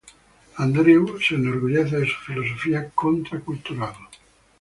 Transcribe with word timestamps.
Andrew 0.57 1.19
se 1.21 1.35
enorgullece 1.35 1.97
de 1.99 2.07
su 2.07 2.15
filosofía 2.25 2.89
contra 2.89 3.39
cultural. 3.39 3.93